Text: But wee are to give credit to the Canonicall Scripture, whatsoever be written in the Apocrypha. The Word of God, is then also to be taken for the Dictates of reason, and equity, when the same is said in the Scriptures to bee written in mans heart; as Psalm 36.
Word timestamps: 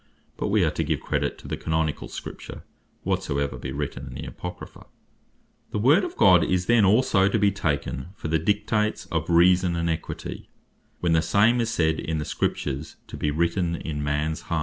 But 0.35 0.47
wee 0.47 0.63
are 0.63 0.71
to 0.71 0.83
give 0.83 0.99
credit 0.99 1.37
to 1.37 1.47
the 1.47 1.55
Canonicall 1.55 2.09
Scripture, 2.09 2.63
whatsoever 3.03 3.55
be 3.55 3.71
written 3.71 4.07
in 4.07 4.15
the 4.15 4.25
Apocrypha. 4.25 4.87
The 5.69 5.77
Word 5.77 6.03
of 6.03 6.15
God, 6.17 6.43
is 6.43 6.65
then 6.65 6.85
also 6.85 7.29
to 7.29 7.37
be 7.37 7.51
taken 7.51 8.07
for 8.15 8.27
the 8.27 8.39
Dictates 8.39 9.05
of 9.11 9.29
reason, 9.29 9.75
and 9.75 9.91
equity, 9.91 10.49
when 11.01 11.13
the 11.13 11.21
same 11.21 11.61
is 11.61 11.69
said 11.69 11.99
in 11.99 12.17
the 12.17 12.25
Scriptures 12.25 12.95
to 13.09 13.15
bee 13.15 13.29
written 13.29 13.75
in 13.75 14.03
mans 14.03 14.05
heart; 14.05 14.29
as 14.31 14.39
Psalm 14.39 14.49
36. 14.49 14.57